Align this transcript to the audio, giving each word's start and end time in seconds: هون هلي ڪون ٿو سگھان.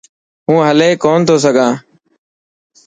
هون 0.47 0.59
هلي 0.69 0.89
ڪون 1.03 1.19
ٿو 1.27 1.35
سگھان. 1.43 1.73